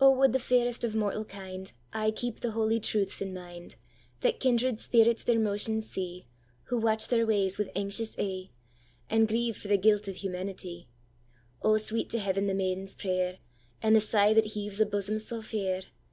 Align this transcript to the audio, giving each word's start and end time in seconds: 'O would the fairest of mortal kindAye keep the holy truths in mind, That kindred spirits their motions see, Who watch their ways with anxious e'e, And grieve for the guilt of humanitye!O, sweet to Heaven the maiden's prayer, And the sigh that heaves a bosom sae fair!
'O 0.00 0.10
would 0.18 0.32
the 0.32 0.40
fairest 0.40 0.82
of 0.82 0.96
mortal 0.96 1.24
kindAye 1.24 2.10
keep 2.16 2.40
the 2.40 2.50
holy 2.50 2.80
truths 2.80 3.20
in 3.20 3.32
mind, 3.32 3.76
That 4.18 4.40
kindred 4.40 4.80
spirits 4.80 5.22
their 5.22 5.38
motions 5.38 5.88
see, 5.88 6.26
Who 6.64 6.78
watch 6.78 7.06
their 7.06 7.24
ways 7.24 7.58
with 7.58 7.70
anxious 7.76 8.18
e'e, 8.18 8.50
And 9.08 9.28
grieve 9.28 9.56
for 9.56 9.68
the 9.68 9.78
guilt 9.78 10.08
of 10.08 10.16
humanitye!O, 10.16 11.76
sweet 11.76 12.10
to 12.10 12.18
Heaven 12.18 12.48
the 12.48 12.54
maiden's 12.54 12.96
prayer, 12.96 13.38
And 13.80 13.94
the 13.94 14.00
sigh 14.00 14.34
that 14.34 14.46
heaves 14.46 14.80
a 14.80 14.84
bosom 14.84 15.18
sae 15.18 15.40
fair! 15.42 15.82